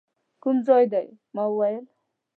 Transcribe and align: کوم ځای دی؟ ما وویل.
کوم 0.43 0.57
ځای 0.67 0.83
دی؟ 0.93 1.07
ما 1.35 1.43
وویل. 1.49 1.85